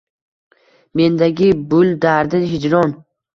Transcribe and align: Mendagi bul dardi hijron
Mendagi 0.99 1.49
bul 1.73 1.93
dardi 2.07 2.41
hijron 2.55 2.97